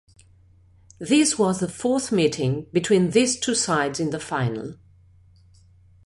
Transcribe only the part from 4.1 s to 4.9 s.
final.